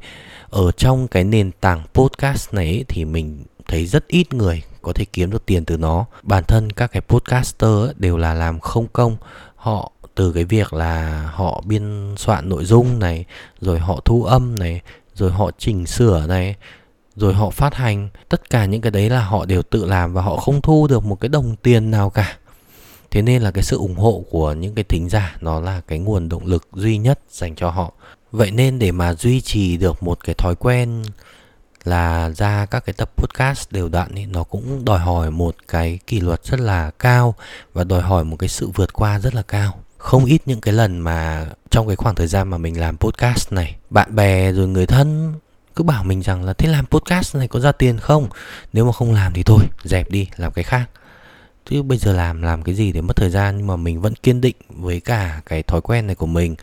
Ở 0.50 0.72
trong 0.72 1.08
cái 1.08 1.24
nền 1.24 1.52
tảng 1.52 1.84
podcast 1.94 2.54
này 2.54 2.86
thì 2.88 3.06
mình 3.06 3.44
thấy 3.68 3.86
rất 3.86 4.08
ít 4.08 4.34
người 4.34 4.64
có 4.82 4.94
thể 4.94 5.06
kiếm 5.06 5.32
được 5.32 5.46
tiền 5.46 5.66
từ 5.66 5.78
nó. 5.78 6.06
Bản 6.24 6.44
thân 6.48 6.72
các 6.72 6.92
cái 6.92 7.02
podcaster 7.02 7.70
đều 7.98 8.18
là 8.18 8.34
làm 8.34 8.60
không 8.60 8.88
công. 8.94 9.18
Họ 9.56 9.92
từ 10.16 10.32
cái 10.32 10.44
việc 10.44 10.74
là 10.74 11.24
họ 11.34 11.64
biên 11.66 12.16
soạn 12.18 12.50
nội 12.50 12.66
dung 12.66 13.00
này, 13.00 13.26
rồi 13.62 13.80
họ 13.80 14.02
thu 14.06 14.24
âm 14.24 14.60
này, 14.60 14.82
rồi 15.14 15.32
họ 15.32 15.52
chỉnh 15.58 15.86
sửa 15.86 16.26
này, 16.28 16.56
rồi 17.16 17.34
họ 17.34 17.50
phát 17.50 17.76
hành, 17.76 18.10
tất 18.30 18.50
cả 18.50 18.66
những 18.66 18.82
cái 18.82 18.92
đấy 18.92 19.10
là 19.10 19.24
họ 19.24 19.46
đều 19.46 19.62
tự 19.64 19.86
làm 19.86 20.14
và 20.14 20.22
họ 20.22 20.38
không 20.38 20.62
thu 20.62 20.88
được 20.88 21.06
một 21.06 21.20
cái 21.20 21.30
đồng 21.30 21.56
tiền 21.56 21.92
nào 21.92 22.10
cả. 22.10 22.38
Thế 23.12 23.22
nên 23.22 23.42
là 23.42 23.52
cái 23.52 23.64
sự 23.64 23.78
ủng 23.78 23.96
hộ 23.96 24.24
của 24.30 24.54
những 24.54 24.76
cái 24.76 24.84
thính 24.84 25.10
giả 25.10 25.36
nó 25.42 25.60
là 25.60 25.82
cái 25.88 26.00
nguồn 26.00 26.30
động 26.30 26.46
lực 26.46 26.68
duy 26.74 26.98
nhất 26.98 27.20
dành 27.30 27.56
cho 27.56 27.70
họ. 27.70 27.92
Vậy 28.32 28.52
nên 28.52 28.80
để 28.80 28.92
mà 28.92 29.14
duy 29.14 29.42
trì 29.42 29.78
được 29.78 30.04
một 30.04 30.24
cái 30.24 30.36
thói 30.36 30.56
quen 30.56 31.04
là 31.84 32.30
ra 32.30 32.66
các 32.66 32.86
cái 32.86 32.94
tập 32.94 33.12
podcast 33.16 33.72
đều 33.72 33.90
đặn 33.90 34.16
thì 34.16 34.26
nó 34.26 34.44
cũng 34.44 34.86
đòi 34.86 35.00
hỏi 35.00 35.32
một 35.32 35.56
cái 35.68 36.00
kỷ 36.08 36.20
luật 36.20 36.46
rất 36.46 36.60
là 36.60 36.92
cao 37.00 37.36
và 37.74 37.84
đòi 37.84 38.02
hỏi 38.02 38.24
một 38.24 38.36
cái 38.40 38.50
sự 38.50 38.70
vượt 38.70 38.94
qua 38.94 39.20
rất 39.20 39.36
là 39.36 39.42
cao 39.42 39.80
không 40.02 40.26
ít 40.26 40.42
những 40.46 40.62
cái 40.62 40.74
lần 40.74 41.00
mà 41.00 41.48
trong 41.70 41.88
cái 41.88 41.96
khoảng 41.96 42.16
thời 42.16 42.28
gian 42.28 42.50
mà 42.50 42.58
mình 42.58 42.80
làm 42.80 42.98
podcast 42.98 43.54
này, 43.54 43.76
bạn 43.90 44.16
bè 44.16 44.52
rồi 44.52 44.68
người 44.68 44.86
thân 44.86 45.34
cứ 45.76 45.84
bảo 45.84 46.04
mình 46.04 46.22
rằng 46.22 46.44
là 46.44 46.54
thế 46.54 46.70
làm 46.70 46.86
podcast 46.86 47.36
này 47.36 47.48
có 47.48 47.60
ra 47.60 47.72
tiền 47.72 47.98
không? 48.00 48.28
Nếu 48.74 48.86
mà 48.86 48.92
không 48.92 49.14
làm 49.14 49.34
thì 49.34 49.44
thôi, 49.44 49.64
dẹp 49.84 50.12
đi, 50.12 50.28
làm 50.38 50.52
cái 50.52 50.64
khác. 50.64 50.90
Chứ 51.66 51.84
bây 51.84 51.98
giờ 51.98 52.14
làm 52.14 52.42
làm 52.42 52.64
cái 52.64 52.76
gì 52.76 52.92
để 52.92 53.02
mất 53.02 53.16
thời 53.16 53.30
gian 53.30 53.58
nhưng 53.58 53.68
mà 53.68 53.76
mình 53.76 54.02
vẫn 54.02 54.14
kiên 54.16 54.42
định 54.42 54.56
với 54.70 55.00
cả 55.00 55.42
cái 55.46 55.64
thói 55.64 55.82
quen 55.82 56.08
này 56.08 56.16
của 56.16 56.26
mình. 56.26 56.56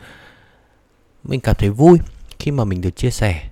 Mình 1.23 1.39
cảm 1.39 1.55
thấy 1.55 1.69
vui 1.69 1.97
khi 2.39 2.51
mà 2.51 2.63
mình 2.63 2.81
được 2.81 2.95
chia 2.95 3.11
sẻ. 3.11 3.49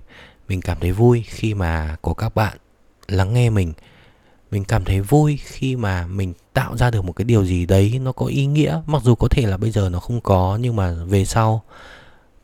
Mình 0.48 0.60
cảm 0.60 0.78
thấy 0.80 0.92
vui 0.92 1.24
khi 1.26 1.54
mà 1.54 1.96
có 2.02 2.14
các 2.14 2.34
bạn 2.34 2.56
lắng 3.08 3.34
nghe 3.34 3.50
mình. 3.50 3.72
Mình 4.50 4.64
cảm 4.64 4.84
thấy 4.84 5.00
vui 5.00 5.38
khi 5.44 5.76
mà 5.76 6.06
mình 6.06 6.32
tạo 6.58 6.76
ra 6.76 6.90
được 6.90 7.04
một 7.04 7.12
cái 7.12 7.24
điều 7.24 7.44
gì 7.44 7.66
đấy 7.66 8.00
nó 8.02 8.12
có 8.12 8.26
ý 8.26 8.46
nghĩa. 8.46 8.80
Mặc 8.86 9.02
dù 9.04 9.14
có 9.14 9.28
thể 9.30 9.46
là 9.46 9.56
bây 9.56 9.70
giờ 9.70 9.88
nó 9.88 10.00
không 10.00 10.20
có, 10.20 10.58
nhưng 10.60 10.76
mà 10.76 10.92
về 10.92 11.24
sau 11.24 11.62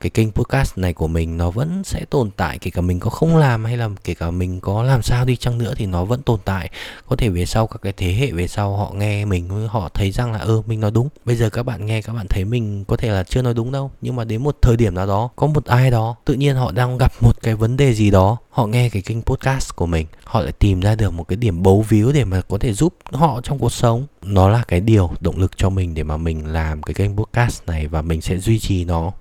cái 0.04 0.10
kênh 0.10 0.32
podcast 0.32 0.78
này 0.78 0.92
của 0.92 1.06
mình 1.06 1.36
nó 1.36 1.50
vẫn 1.50 1.84
sẽ 1.84 2.04
tồn 2.10 2.30
tại 2.36 2.58
kể 2.58 2.70
cả 2.70 2.80
mình 2.80 3.00
có 3.00 3.10
không 3.10 3.36
làm 3.36 3.64
hay 3.64 3.76
là 3.76 3.88
kể 4.04 4.14
cả 4.14 4.30
mình 4.30 4.60
có 4.60 4.82
làm 4.82 5.02
sao 5.02 5.24
đi 5.24 5.36
chăng 5.36 5.58
nữa 5.58 5.74
thì 5.76 5.86
nó 5.86 6.04
vẫn 6.04 6.22
tồn 6.22 6.40
tại. 6.44 6.70
Có 7.08 7.16
thể 7.16 7.28
về 7.28 7.46
sau 7.46 7.66
các 7.66 7.82
cái 7.82 7.92
thế 7.96 8.12
hệ 8.12 8.30
về 8.30 8.48
sau 8.48 8.76
họ 8.76 8.92
nghe 8.94 9.24
mình 9.24 9.68
họ 9.68 9.88
thấy 9.88 10.10
rằng 10.10 10.32
là 10.32 10.38
ơ 10.38 10.46
ừ, 10.46 10.62
mình 10.66 10.80
nói 10.80 10.90
đúng. 10.90 11.08
Bây 11.24 11.36
giờ 11.36 11.50
các 11.50 11.62
bạn 11.62 11.86
nghe 11.86 12.02
các 12.02 12.12
bạn 12.12 12.26
thấy 12.28 12.44
mình 12.44 12.84
có 12.84 12.96
thể 12.96 13.10
là 13.10 13.22
chưa 13.22 13.42
nói 13.42 13.54
đúng 13.54 13.72
đâu. 13.72 13.90
Nhưng 14.00 14.16
mà 14.16 14.24
đến 14.24 14.42
một 14.42 14.56
thời 14.62 14.76
điểm 14.76 14.94
nào 14.94 15.06
đó 15.06 15.30
có 15.36 15.46
một 15.46 15.64
ai 15.64 15.90
đó 15.90 16.16
tự 16.24 16.34
nhiên 16.34 16.56
họ 16.56 16.72
đang 16.72 16.98
gặp 16.98 17.12
một 17.20 17.42
cái 17.42 17.54
vấn 17.54 17.76
đề 17.76 17.94
gì 17.94 18.10
đó 18.10 18.36
họ 18.50 18.66
nghe 18.66 18.88
cái 18.88 19.02
kênh 19.02 19.22
podcast 19.22 19.76
của 19.76 19.86
mình 19.86 20.06
họ 20.24 20.40
lại 20.40 20.52
tìm 20.52 20.80
ra 20.80 20.94
được 20.94 21.10
một 21.10 21.28
cái 21.28 21.36
điểm 21.36 21.62
bấu 21.62 21.82
víu 21.88 22.12
để 22.12 22.24
mà 22.24 22.40
có 22.48 22.58
thể 22.58 22.72
giúp 22.72 22.94
họ 23.12 23.40
trong 23.40 23.58
cuộc 23.58 23.72
sống. 23.72 24.06
Nó 24.22 24.48
là 24.48 24.62
cái 24.68 24.80
điều 24.80 25.10
động 25.20 25.38
lực 25.38 25.56
cho 25.56 25.70
mình 25.70 25.94
để 25.94 26.02
mà 26.02 26.16
mình 26.16 26.46
làm 26.46 26.82
cái 26.82 26.94
kênh 26.94 27.16
podcast 27.16 27.66
này 27.66 27.86
và 27.86 28.02
mình 28.02 28.20
sẽ 28.20 28.38
duy 28.38 28.58
trì 28.58 28.84
nó 28.84 29.12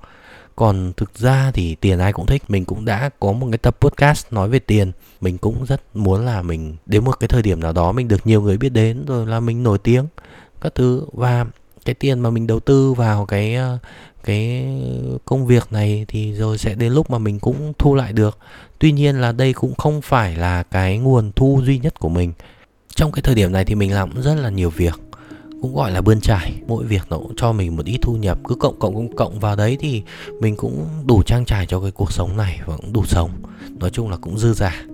còn 0.56 0.94
thực 0.98 1.18
ra 1.18 1.52
thì 1.54 1.76
tiền 1.76 2.00
ai 2.00 2.14
cũng 2.14 2.26
thích. 2.26 2.44
Mình 2.48 2.66
cũng 2.66 2.86
đã 2.86 3.10
có 3.20 3.32
một 3.32 3.48
cái 3.52 3.58
tập 3.58 3.78
podcast 3.82 4.34
nói 4.34 4.50
về 4.50 4.60
tiền. 4.60 4.92
Mình 5.22 5.38
cũng 5.38 5.66
rất 5.66 5.82
muốn 5.94 6.26
là 6.26 6.42
mình, 6.42 6.76
đến 6.86 7.04
một 7.04 7.20
cái 7.20 7.28
thời 7.28 7.42
điểm 7.42 7.60
nào 7.60 7.74
đó 7.74 7.92
mình 7.92 8.08
được 8.08 8.28
nhiều 8.28 8.42
người 8.42 8.58
biết 8.58 8.70
đến, 8.70 9.06
rồi 9.06 9.28
là 9.28 9.40
mình 9.40 9.64
nổi 9.64 9.78
tiếng, 9.78 10.08
các 10.62 10.76
thứ. 10.76 11.06
Và 11.14 11.46
cái 11.86 11.96
tiền 11.96 12.20
mà 12.20 12.30
mình 12.30 12.48
đầu 12.48 12.60
tư 12.60 12.94
vào 12.94 13.26
cái 13.26 13.56
ờ, 13.56 13.78
cái 14.24 14.68
công 15.26 15.48
việc 15.48 15.72
này 15.72 16.06
thì 16.08 16.34
rồi 16.34 16.58
sẽ 16.58 16.76
đến 16.76 16.94
lúc 16.94 17.10
mà 17.10 17.18
mình 17.18 17.40
cũng 17.40 17.74
thu 17.78 17.96
lại 17.96 18.14
được. 18.14 18.38
Tuy 18.80 18.92
nhiên 18.92 19.22
là 19.22 19.32
đây 19.32 19.54
cũng 19.54 19.76
không 19.76 20.02
phải 20.02 20.36
là 20.36 20.64
cái 20.64 20.98
nguồn 20.98 21.32
thu 21.36 21.62
duy 21.64 21.80
nhất 21.80 22.00
của 22.00 22.10
mình. 22.10 22.34
Trong 22.96 23.12
cái 23.12 23.22
thời 23.22 23.36
điểm 23.36 23.52
này 23.52 23.66
thì 23.66 23.76
mình 23.76 23.94
làm 23.94 24.12
cũng 24.12 24.22
rất 24.22 24.36
là 24.36 24.50
nhiều 24.50 24.70
việc 24.70 24.94
cũng 25.64 25.76
gọi 25.76 25.92
là 25.92 26.02
bươn 26.02 26.22
trải. 26.22 26.54
Mỗi 26.68 26.86
việc 26.86 27.02
nó 27.10 27.18
cũng 27.18 27.34
cho 27.36 27.52
mình 27.52 27.76
một 27.76 27.86
ít 27.86 27.98
thu 28.02 28.16
nhập, 28.16 28.38
cứ 28.48 28.56
cộng 28.56 28.80
cộng 28.80 28.96
cộng 28.96 29.16
cộng 29.16 29.40
vào 29.40 29.56
đấy 29.56 29.78
thì 29.80 30.04
mình 30.40 30.56
cũng 30.56 30.86
đủ 31.06 31.24
trang 31.26 31.46
trải 31.46 31.66
cho 31.66 31.80
cái 31.80 31.92
cuộc 31.92 32.12
sống 32.12 32.38
này 32.38 32.60
và 32.66 32.78
cũng 32.78 32.94
đủ 32.94 33.06
sống. 33.06 33.30
Nói 33.80 33.90
chung 33.90 34.10
là 34.10 34.18
cũng 34.18 34.38
dư 34.38 34.54
giả 34.54 34.86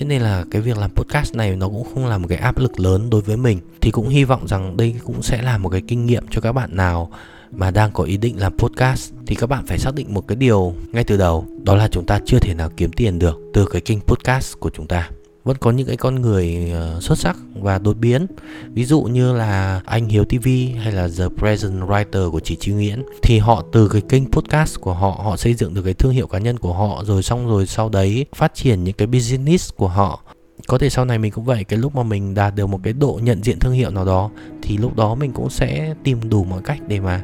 thế 0.00 0.06
nên 0.06 0.22
là 0.22 0.44
cái 0.50 0.62
việc 0.62 0.78
làm 0.78 0.90
podcast 0.90 1.34
này 1.34 1.56
nó 1.56 1.68
cũng 1.68 1.86
không 1.94 2.06
là 2.06 2.18
một 2.18 2.26
cái 2.28 2.38
áp 2.38 2.58
lực 2.58 2.80
lớn 2.80 3.10
đối 3.10 3.20
với 3.20 3.36
mình. 3.36 3.58
Thì 3.80 3.90
cũng 3.90 4.08
hy 4.08 4.24
vọng 4.24 4.48
rằng 4.48 4.76
đây 4.76 4.94
cũng 5.04 5.22
sẽ 5.22 5.42
là 5.42 5.58
một 5.58 5.68
cái 5.68 5.82
kinh 5.88 6.06
nghiệm 6.06 6.24
cho 6.30 6.40
các 6.40 6.52
bạn 6.52 6.76
nào 6.76 7.12
mà 7.50 7.70
đang 7.70 7.92
có 7.92 8.04
ý 8.04 8.16
định 8.16 8.40
làm 8.40 8.56
podcast. 8.56 9.12
Thì 9.26 9.34
các 9.34 9.46
bạn 9.46 9.66
phải 9.66 9.78
xác 9.78 9.94
định 9.94 10.14
một 10.14 10.28
cái 10.28 10.36
điều 10.36 10.74
ngay 10.92 11.04
từ 11.04 11.16
đầu, 11.16 11.46
đó 11.62 11.74
là 11.74 11.88
chúng 11.88 12.06
ta 12.06 12.20
chưa 12.26 12.38
thể 12.38 12.54
nào 12.54 12.70
kiếm 12.76 12.92
tiền 12.92 13.18
được 13.18 13.38
từ 13.54 13.66
cái 13.66 13.80
kênh 13.80 14.00
podcast 14.00 14.58
của 14.60 14.70
chúng 14.70 14.86
ta 14.86 15.10
vẫn 15.44 15.56
có 15.56 15.70
những 15.70 15.86
cái 15.86 15.96
con 15.96 16.14
người 16.14 16.70
ờ, 16.74 17.00
xuất 17.00 17.18
sắc 17.18 17.36
và 17.54 17.78
đột 17.78 17.96
biến. 17.96 18.26
Ví 18.72 18.84
dụ 18.84 19.02
như 19.02 19.32
là 19.32 19.80
anh 19.86 20.08
Hiếu 20.08 20.24
TV 20.24 20.48
hay 20.82 20.92
là 20.92 21.08
The 21.18 21.24
Present 21.38 21.82
Writer 21.82 22.30
của 22.30 22.40
chị 22.40 22.56
trí 22.60 22.72
Nguyễn, 22.72 23.02
thì 23.22 23.38
họ 23.38 23.64
từ 23.72 23.88
cái 23.88 24.02
kênh 24.08 24.30
podcast 24.30 24.80
của 24.80 24.94
họ 24.94 25.20
họ 25.24 25.36
xây 25.36 25.54
dựng 25.54 25.74
được 25.74 25.82
cái 25.82 25.94
thương 25.94 26.12
hiệu 26.12 26.26
cá 26.26 26.38
nhân 26.38 26.58
của 26.58 26.72
họ, 26.72 27.04
rồi 27.04 27.22
xong 27.22 27.48
rồi 27.48 27.66
sau 27.66 27.88
đấy 27.88 28.26
phát 28.34 28.54
triển 28.54 28.84
những 28.84 28.94
cái 28.94 29.06
business 29.06 29.74
của 29.76 29.88
họ. 29.88 30.22
Có 30.66 30.78
thể 30.78 30.90
sau 30.90 31.04
này 31.04 31.18
mình 31.18 31.32
cũng 31.32 31.44
vậy, 31.44 31.64
cái 31.64 31.78
lúc 31.78 31.94
mà 31.94 32.02
mình 32.02 32.34
đạt 32.34 32.54
được 32.54 32.66
một 32.66 32.80
cái 32.82 32.92
độ 32.92 33.20
nhận 33.22 33.42
diện 33.42 33.58
thương 33.58 33.72
hiệu 33.72 33.90
nào 33.90 34.04
đó, 34.04 34.30
thì 34.62 34.76
lúc 34.76 34.96
đó 34.96 35.14
mình 35.14 35.32
cũng 35.32 35.50
sẽ 35.50 35.94
tìm 36.04 36.28
đủ 36.28 36.44
mọi 36.44 36.62
cách 36.62 36.78
để 36.88 37.00
mà 37.00 37.22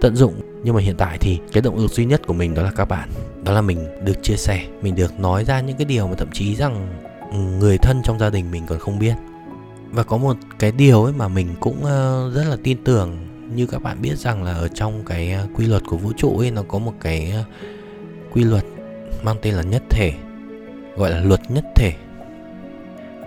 tận 0.00 0.16
dụng. 0.16 0.34
Nhưng 0.64 0.74
mà 0.74 0.80
hiện 0.80 0.96
tại 0.96 1.18
thì 1.20 1.38
cái 1.52 1.62
động 1.62 1.76
lực 1.78 1.90
duy 1.90 2.04
nhất 2.04 2.26
của 2.26 2.34
mình 2.34 2.54
đó 2.54 2.62
là 2.62 2.70
các 2.76 2.84
bạn. 2.84 3.08
Đó 3.44 3.52
là 3.52 3.60
mình 3.60 3.86
được 4.04 4.22
chia 4.22 4.36
sẻ, 4.36 4.64
mình 4.82 4.94
được 4.94 5.20
nói 5.20 5.44
ra 5.44 5.60
những 5.60 5.76
cái 5.76 5.84
điều 5.84 6.06
mà 6.06 6.14
thậm 6.14 6.28
chí 6.32 6.54
rằng 6.56 6.88
người 7.32 7.78
thân 7.78 8.02
trong 8.02 8.18
gia 8.18 8.30
đình 8.30 8.50
mình 8.50 8.62
còn 8.66 8.78
không 8.78 8.98
biết. 8.98 9.14
Và 9.90 10.02
có 10.02 10.16
một 10.16 10.36
cái 10.58 10.72
điều 10.72 11.04
ấy 11.04 11.12
mà 11.12 11.28
mình 11.28 11.48
cũng 11.60 11.84
ờ, 11.84 12.30
rất 12.34 12.44
là 12.44 12.56
tin 12.64 12.84
tưởng. 12.84 13.16
Như 13.54 13.66
các 13.66 13.82
bạn 13.82 14.02
biết 14.02 14.18
rằng 14.18 14.42
là 14.42 14.52
ở 14.52 14.68
trong 14.68 15.02
cái 15.06 15.32
ờ, 15.32 15.46
quy 15.54 15.66
luật 15.66 15.82
của 15.86 15.96
vũ 15.96 16.12
trụ 16.16 16.38
ấy, 16.38 16.50
nó 16.50 16.62
có 16.62 16.78
một 16.78 16.92
cái 17.00 17.30
ờ, 17.30 17.42
quy 18.32 18.44
luật 18.44 18.64
mang 19.22 19.36
tên 19.42 19.54
là 19.54 19.62
nhất 19.62 19.82
thể, 19.90 20.12
gọi 20.96 21.10
là 21.10 21.20
luật 21.20 21.40
nhất 21.50 21.64
thể. 21.76 21.92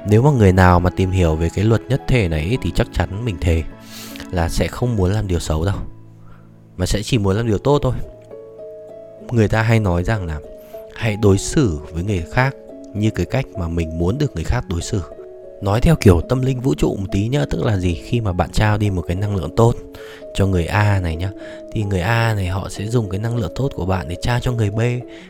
Nếu 0.09 0.21
mà 0.21 0.31
người 0.31 0.51
nào 0.53 0.79
mà 0.79 0.89
tìm 0.89 1.11
hiểu 1.11 1.35
về 1.35 1.49
cái 1.55 1.65
luật 1.65 1.81
nhất 1.81 2.01
thể 2.07 2.27
này 2.27 2.57
thì 2.61 2.71
chắc 2.75 2.87
chắn 2.93 3.25
mình 3.25 3.37
thề 3.41 3.63
là 4.31 4.49
sẽ 4.49 4.67
không 4.67 4.95
muốn 4.95 5.11
làm 5.11 5.27
điều 5.27 5.39
xấu 5.39 5.65
đâu. 5.65 5.75
Mà 6.77 6.85
sẽ 6.85 7.01
chỉ 7.03 7.17
muốn 7.17 7.35
làm 7.35 7.47
điều 7.47 7.57
tốt 7.57 7.79
thôi. 7.83 7.93
Người 9.31 9.47
ta 9.47 9.61
hay 9.61 9.79
nói 9.79 10.03
rằng 10.03 10.25
là 10.25 10.39
hãy 10.95 11.17
đối 11.21 11.37
xử 11.37 11.79
với 11.93 12.03
người 12.03 12.25
khác 12.31 12.55
như 12.95 13.09
cái 13.09 13.25
cách 13.25 13.45
mà 13.57 13.67
mình 13.67 13.97
muốn 13.97 14.17
được 14.17 14.35
người 14.35 14.43
khác 14.43 14.63
đối 14.69 14.81
xử. 14.81 15.01
Nói 15.61 15.81
theo 15.81 15.95
kiểu 15.95 16.21
tâm 16.29 16.41
linh 16.41 16.61
vũ 16.61 16.73
trụ 16.75 16.95
một 16.95 17.07
tí 17.11 17.27
nhá, 17.27 17.45
tức 17.49 17.63
là 17.65 17.77
gì? 17.77 17.93
Khi 17.93 18.21
mà 18.21 18.33
bạn 18.33 18.49
trao 18.53 18.77
đi 18.77 18.89
một 18.89 19.01
cái 19.07 19.15
năng 19.15 19.35
lượng 19.35 19.55
tốt 19.55 19.75
cho 20.33 20.47
người 20.47 20.65
A 20.65 20.99
này 20.99 21.15
nhá, 21.15 21.31
thì 21.71 21.83
người 21.83 22.01
A 22.01 22.33
này 22.33 22.47
họ 22.47 22.69
sẽ 22.69 22.85
dùng 22.85 23.09
cái 23.09 23.19
năng 23.19 23.37
lượng 23.37 23.51
tốt 23.55 23.69
của 23.75 23.85
bạn 23.85 24.07
để 24.07 24.15
trao 24.21 24.39
cho 24.39 24.51
người 24.51 24.69
B 24.69 24.79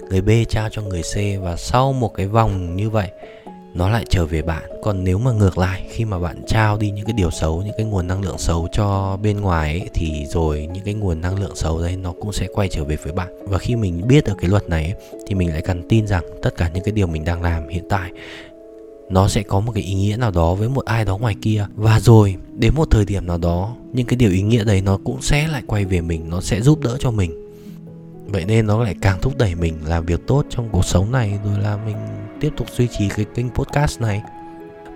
người 0.10 0.22
B 0.22 0.29
trao 0.50 0.69
cho 0.69 0.81
người 0.81 1.01
C 1.01 1.41
và 1.41 1.55
sau 1.55 1.93
một 1.93 2.13
cái 2.13 2.27
vòng 2.27 2.75
như 2.75 2.89
vậy 2.89 3.10
nó 3.75 3.89
lại 3.89 4.05
trở 4.10 4.25
về 4.25 4.41
bạn. 4.41 4.63
Còn 4.84 5.03
nếu 5.03 5.17
mà 5.17 5.32
ngược 5.32 5.58
lại 5.58 5.88
khi 5.89 6.05
mà 6.05 6.20
bạn 6.20 6.41
trao 6.48 6.77
đi 6.77 6.91
những 6.91 7.05
cái 7.05 7.13
điều 7.13 7.32
xấu 7.32 7.62
những 7.62 7.74
cái 7.77 7.86
nguồn 7.86 8.08
năng 8.08 8.22
lượng 8.22 8.38
xấu 8.38 8.67
cho 8.72 9.17
bên 9.24 9.41
ngoài 9.41 9.79
ấy, 9.79 9.89
thì 9.94 10.25
rồi 10.29 10.70
những 10.74 10.84
cái 10.86 10.94
nguồn 10.94 11.22
năng 11.22 11.39
lượng 11.39 11.55
xấu 11.55 11.82
đấy 11.82 11.98
nó 11.98 12.13
cũng 12.22 12.34
sẽ 12.34 12.48
quay 12.53 12.67
trở 12.67 12.84
về 12.84 12.96
với 13.03 13.13
bạn. 13.13 13.27
Và 13.48 13.58
khi 13.58 13.75
mình 13.75 14.08
biết 14.08 14.25
được 14.25 14.34
cái 14.38 14.50
luật 14.50 14.70
này 14.70 14.84
ấy, 14.84 15.20
thì 15.27 15.36
mình 15.36 15.50
lại 15.50 15.62
cần 15.62 15.88
tin 15.89 16.08
rằng 16.08 16.24
tất 16.41 16.58
cả 16.58 16.70
những 16.74 16.84
cái 16.84 16.91
điều 16.91 17.08
mình 17.08 17.25
đang 17.25 17.41
làm 17.41 17.67
hiện 17.67 17.84
tại 17.89 18.12
nó 19.10 19.27
sẽ 19.27 19.44
có 19.44 19.60
một 19.60 19.72
cái 19.72 19.84
ý 19.84 19.94
nghĩa 19.94 20.17
nào 20.17 20.32
đó 20.32 20.53
với 20.53 20.70
một 20.70 20.86
ai 20.86 21.05
đó 21.05 21.17
ngoài 21.17 21.36
kia. 21.41 21.65
Và 21.75 22.00
rồi 22.00 22.36
đến 22.53 22.74
một 22.75 22.88
thời 22.91 23.05
điểm 23.05 23.27
nào 23.27 23.38
đó 23.38 23.75
những 23.94 24.08
cái 24.08 24.15
điều 24.15 24.32
ý 24.32 24.41
nghĩa 24.41 24.63
đấy 24.63 24.82
nó 24.82 25.00
cũng 25.03 25.22
sẽ 25.22 25.48
lại 25.48 25.63
quay 25.67 25.86
về 25.86 26.01
mình 26.01 26.29
nó 26.29 26.41
sẽ 26.41 26.62
giúp 26.62 26.79
đỡ 26.79 26.98
cho 27.00 27.12
mình. 27.12 27.41
Vậy 28.27 28.46
nên 28.46 28.67
nó 28.67 28.84
lại 28.84 28.96
càng 29.01 29.20
thúc 29.22 29.38
đẩy 29.38 29.55
mình 29.55 29.75
làm 29.86 30.05
việc 30.05 30.27
tốt 30.27 30.46
trong 30.50 30.70
cuộc 30.72 30.86
sống 30.86 31.12
này 31.12 31.39
rồi 31.46 31.60
là 31.60 31.77
mình 31.86 31.96
tiếp 32.39 32.54
tục 32.58 32.68
duy 32.70 32.88
trì 32.98 33.10
cái 33.10 33.25
kênh 33.36 33.50
podcast 33.50 34.01
này 34.01 34.22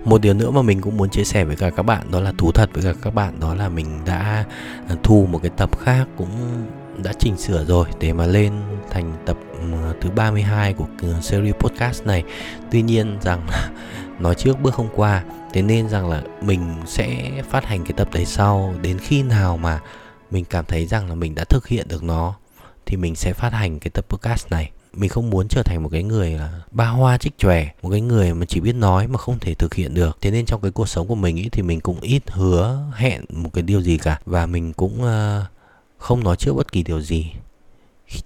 một 0.04 0.20
điều 0.20 0.34
nữa 0.34 0.50
mà 0.50 0.62
mình 0.62 0.80
cũng 0.80 0.96
muốn 0.96 1.10
chia 1.10 1.24
sẻ 1.24 1.44
với 1.44 1.56
cả 1.56 1.70
các 1.70 1.82
bạn 1.82 2.10
đó 2.10 2.20
là 2.20 2.32
thú 2.38 2.52
thật 2.52 2.70
với 2.72 2.82
cả 2.82 2.92
các 3.02 3.14
bạn 3.14 3.40
đó 3.40 3.54
là 3.54 3.68
mình 3.68 4.00
đã 4.06 4.44
à, 4.88 4.96
thu 5.02 5.26
một 5.30 5.38
cái 5.42 5.50
tập 5.56 5.78
khác 5.78 6.08
cũng 6.16 6.28
đã 7.02 7.12
chỉnh 7.18 7.36
sửa 7.36 7.64
rồi 7.64 7.86
để 8.00 8.12
mà 8.12 8.26
lên 8.26 8.52
thành 8.90 9.12
tập 9.26 9.36
ừ, 9.52 9.94
thứ 10.00 10.10
32 10.10 10.72
của 10.72 10.86
ừ, 11.02 11.14
series 11.22 11.54
podcast 11.54 12.06
này. 12.06 12.24
Tuy 12.70 12.82
nhiên 12.82 13.18
rằng 13.22 13.46
nói 14.18 14.34
trước 14.34 14.60
bước 14.62 14.74
hôm 14.74 14.88
qua, 14.96 15.24
thế 15.52 15.62
nên 15.62 15.88
rằng 15.88 16.08
là 16.10 16.22
mình 16.42 16.74
sẽ 16.86 17.30
phát 17.50 17.64
hành 17.64 17.84
cái 17.84 17.92
tập 17.96 18.08
đấy 18.12 18.24
sau 18.24 18.74
đến 18.82 18.98
khi 18.98 19.22
nào 19.22 19.56
mà 19.56 19.80
mình 20.30 20.44
cảm 20.44 20.64
thấy 20.64 20.86
rằng 20.86 21.08
là 21.08 21.14
mình 21.14 21.34
đã 21.34 21.44
thực 21.44 21.68
hiện 21.68 21.88
được 21.88 22.02
nó 22.02 22.34
thì 22.86 22.96
mình 22.96 23.16
sẽ 23.16 23.32
phát 23.32 23.52
hành 23.52 23.78
cái 23.78 23.90
tập 23.90 24.04
podcast 24.08 24.50
này 24.50 24.70
mình 24.92 25.10
không 25.10 25.30
muốn 25.30 25.48
trở 25.48 25.62
thành 25.62 25.82
một 25.82 25.88
cái 25.92 26.02
người 26.02 26.30
là 26.30 26.60
ba 26.70 26.88
hoa 26.88 27.18
trích 27.18 27.38
chòe 27.38 27.66
một 27.82 27.90
cái 27.90 28.00
người 28.00 28.34
mà 28.34 28.46
chỉ 28.46 28.60
biết 28.60 28.74
nói 28.74 29.06
mà 29.06 29.18
không 29.18 29.38
thể 29.38 29.54
thực 29.54 29.74
hiện 29.74 29.94
được. 29.94 30.18
Thế 30.20 30.30
nên 30.30 30.46
trong 30.46 30.60
cái 30.60 30.70
cuộc 30.70 30.88
sống 30.88 31.06
của 31.06 31.14
mình 31.14 31.36
ý, 31.36 31.48
thì 31.52 31.62
mình 31.62 31.80
cũng 31.80 32.00
ít 32.00 32.30
hứa 32.30 32.84
hẹn 32.94 33.24
một 33.28 33.50
cái 33.52 33.62
điều 33.62 33.80
gì 33.80 33.98
cả. 33.98 34.20
Và 34.26 34.46
mình 34.46 34.72
cũng 34.72 35.02
uh, 35.02 35.46
không 35.98 36.24
nói 36.24 36.36
trước 36.36 36.52
bất 36.52 36.72
kỳ 36.72 36.82
điều 36.82 37.00
gì. 37.00 37.32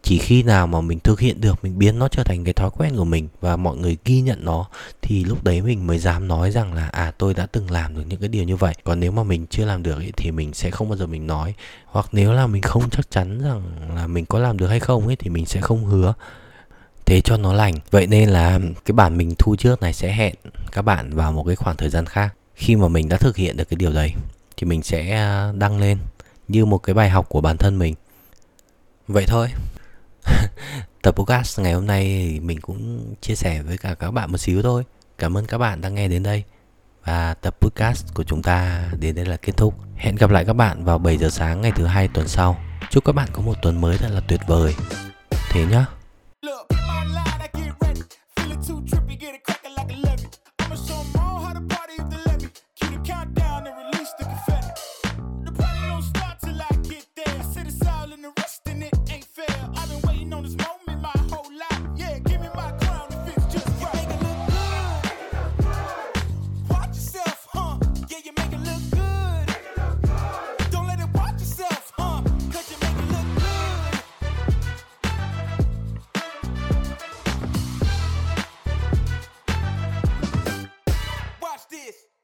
Chỉ 0.02 0.18
khi 0.18 0.42
nào 0.42 0.66
mà 0.66 0.80
mình 0.80 0.98
thực 1.00 1.20
hiện 1.20 1.40
được 1.40 1.64
mình 1.64 1.78
biến 1.78 1.98
nó 1.98 2.08
trở 2.08 2.22
thành 2.22 2.44
cái 2.44 2.54
thói 2.54 2.70
quen 2.70 2.96
của 2.96 3.04
mình 3.04 3.28
và 3.40 3.56
mọi 3.56 3.76
người 3.76 3.96
ghi 4.04 4.20
nhận 4.20 4.44
nó 4.44 4.66
thì 5.02 5.24
lúc 5.24 5.44
đấy 5.44 5.62
mình 5.62 5.86
mới 5.86 5.98
dám 5.98 6.28
nói 6.28 6.50
rằng 6.50 6.72
là 6.72 6.88
à 6.88 7.12
tôi 7.18 7.34
đã 7.34 7.46
từng 7.46 7.70
làm 7.70 7.94
được 7.94 8.02
những 8.08 8.20
cái 8.20 8.28
điều 8.28 8.44
như 8.44 8.56
vậy. 8.56 8.74
Còn 8.84 9.00
nếu 9.00 9.12
mà 9.12 9.22
mình 9.22 9.46
chưa 9.50 9.64
làm 9.64 9.82
được 9.82 9.96
ấy, 9.96 10.12
thì 10.16 10.30
mình 10.30 10.54
sẽ 10.54 10.70
không 10.70 10.88
bao 10.88 10.98
giờ 10.98 11.06
mình 11.06 11.26
nói. 11.26 11.54
Hoặc 11.86 12.08
nếu 12.12 12.32
là 12.32 12.46
mình 12.46 12.62
không 12.62 12.90
chắc 12.90 13.10
chắn 13.10 13.42
rằng 13.42 13.62
là 13.94 14.06
mình 14.06 14.26
có 14.26 14.38
làm 14.38 14.56
được 14.56 14.66
hay 14.66 14.80
không 14.80 15.06
ấy 15.06 15.16
thì 15.16 15.30
mình 15.30 15.46
sẽ 15.46 15.60
không 15.60 15.84
hứa 15.84 16.14
thế 17.06 17.20
cho 17.20 17.36
nó 17.36 17.52
lành. 17.52 17.74
Vậy 17.90 18.06
nên 18.06 18.28
là 18.28 18.58
cái 18.84 18.92
bản 18.92 19.16
mình 19.16 19.34
thu 19.38 19.56
trước 19.56 19.82
này 19.82 19.92
sẽ 19.92 20.12
hẹn 20.12 20.34
các 20.72 20.82
bạn 20.82 21.10
vào 21.14 21.32
một 21.32 21.44
cái 21.46 21.56
khoảng 21.56 21.76
thời 21.76 21.90
gian 21.90 22.06
khác. 22.06 22.34
Khi 22.54 22.76
mà 22.76 22.88
mình 22.88 23.08
đã 23.08 23.16
thực 23.16 23.36
hiện 23.36 23.56
được 23.56 23.68
cái 23.68 23.76
điều 23.76 23.92
đấy, 23.92 24.12
thì 24.56 24.66
mình 24.66 24.82
sẽ 24.82 25.10
à, 25.10 25.52
đăng 25.54 25.80
lên 25.80 25.98
như 26.48 26.64
một 26.64 26.78
cái 26.78 26.94
bài 26.94 27.10
học 27.10 27.28
của 27.28 27.40
bản 27.40 27.56
thân 27.56 27.78
mình. 27.78 27.94
Vậy 29.08 29.24
thôi. 29.28 29.48
Tập 31.02 31.16
podcast 31.16 31.60
ngày 31.60 31.72
hôm 31.72 31.86
nay 31.86 32.04
thì 32.04 32.40
mình 32.40 32.60
cũng 32.60 33.14
chia 33.20 33.34
sẻ 33.34 33.62
với 33.62 33.78
cả 33.78 33.94
các 33.94 34.10
bạn 34.10 34.32
một 34.32 34.38
xíu 34.38 34.62
thôi. 34.62 34.84
Cảm 35.18 35.36
ơn 35.36 35.46
các 35.46 35.58
bạn 35.58 35.80
đã 35.80 35.88
nghe 35.88 36.08
đến 36.08 36.22
đây. 36.22 36.44
Và 37.04 37.34
tập 37.34 37.56
podcast 37.60 38.14
của 38.14 38.24
chúng 38.24 38.42
ta 38.42 38.88
đến 39.00 39.14
đây 39.14 39.24
là 39.24 39.36
kết 39.36 39.56
thúc. 39.56 39.74
Hẹn 39.96 40.16
gặp 40.16 40.30
lại 40.30 40.44
các 40.44 40.52
bạn 40.52 40.84
vào 40.84 40.98
7 40.98 41.18
giờ 41.18 41.30
sáng 41.30 41.60
ngày 41.60 41.72
thứ 41.76 41.86
hai 41.86 42.08
tuần 42.08 42.28
sau. 42.28 42.56
Chúc 42.90 43.04
các 43.04 43.12
bạn 43.12 43.28
có 43.32 43.42
một 43.42 43.54
tuần 43.62 43.80
mới 43.80 43.98
thật 43.98 44.08
là 44.10 44.20
tuyệt 44.20 44.40
vời. 44.46 44.74
Thế 45.50 45.66
nhá. 45.70 45.86